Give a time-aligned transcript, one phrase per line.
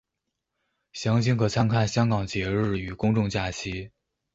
[0.93, 3.91] 详情可参看香港节日与公众假期。